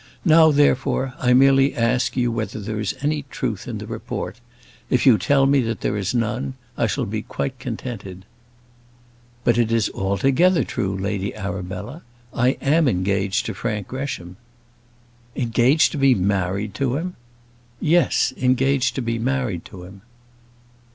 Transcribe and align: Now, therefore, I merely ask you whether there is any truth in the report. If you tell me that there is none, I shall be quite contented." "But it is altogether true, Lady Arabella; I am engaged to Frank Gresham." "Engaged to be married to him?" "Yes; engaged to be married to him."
Now, 0.25 0.49
therefore, 0.51 1.13
I 1.19 1.33
merely 1.33 1.75
ask 1.75 2.17
you 2.17 2.31
whether 2.31 2.59
there 2.59 2.79
is 2.79 2.95
any 3.03 3.21
truth 3.29 3.67
in 3.67 3.77
the 3.77 3.85
report. 3.85 4.39
If 4.89 5.05
you 5.05 5.19
tell 5.19 5.45
me 5.45 5.61
that 5.61 5.81
there 5.81 5.95
is 5.95 6.15
none, 6.15 6.55
I 6.75 6.87
shall 6.87 7.05
be 7.05 7.21
quite 7.21 7.59
contented." 7.59 8.25
"But 9.43 9.59
it 9.59 9.71
is 9.71 9.91
altogether 9.91 10.63
true, 10.63 10.97
Lady 10.97 11.35
Arabella; 11.35 12.01
I 12.33 12.57
am 12.63 12.87
engaged 12.87 13.45
to 13.45 13.53
Frank 13.53 13.89
Gresham." 13.89 14.37
"Engaged 15.35 15.91
to 15.91 15.99
be 15.99 16.15
married 16.15 16.73
to 16.81 16.95
him?" 16.97 17.15
"Yes; 17.79 18.33
engaged 18.37 18.95
to 18.95 19.03
be 19.03 19.19
married 19.19 19.65
to 19.65 19.83
him." 19.83 20.01